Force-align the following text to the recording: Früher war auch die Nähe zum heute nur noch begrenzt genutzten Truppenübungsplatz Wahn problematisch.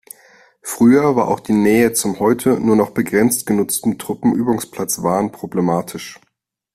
Früher 0.63 1.15
war 1.15 1.27
auch 1.27 1.39
die 1.39 1.53
Nähe 1.53 1.93
zum 1.93 2.17
heute 2.17 2.59
nur 2.59 2.75
noch 2.75 2.89
begrenzt 2.89 3.45
genutzten 3.45 3.99
Truppenübungsplatz 3.99 5.03
Wahn 5.03 5.31
problematisch. 5.31 6.19